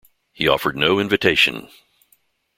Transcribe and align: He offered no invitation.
He 0.33 0.47
offered 0.47 0.75
no 0.75 0.99
invitation. 0.99 1.69